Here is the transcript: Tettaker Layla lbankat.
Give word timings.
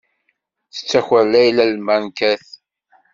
Tettaker 0.75 1.23
Layla 1.31 1.63
lbankat. 1.73 2.45